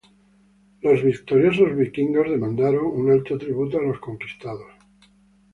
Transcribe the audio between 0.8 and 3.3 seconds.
Los victoriosos vikingos demandaron un